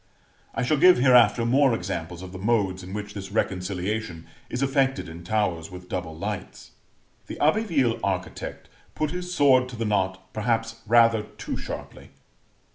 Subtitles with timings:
[0.55, 5.07] I shall give, hereafter, more examples of the modes in which this reconciliation is effected
[5.07, 6.71] in towers with double lights:
[7.27, 12.09] the Abbeville architect put his sword to the knot perhaps rather too sharply.